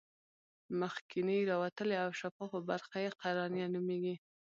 [0.79, 4.15] مخکینۍ راوتلې او شفافه برخه یې قرنیه نومیږي.